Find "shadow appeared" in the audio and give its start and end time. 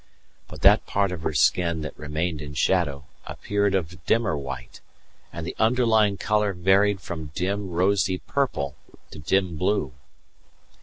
2.55-3.75